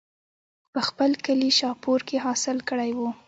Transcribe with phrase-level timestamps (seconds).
[0.73, 3.09] پۀ خپل کلي شاهپور کښې حاصل کړے وو